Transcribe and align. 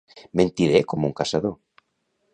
Mentider 0.39 0.81
com 0.93 1.05
un 1.11 1.15
caçador. 1.21 1.57